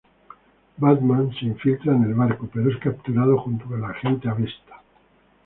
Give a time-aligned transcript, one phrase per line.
[0.79, 4.81] Batman se infiltra en el barco, pero es capturado junto con la Agente Avesta.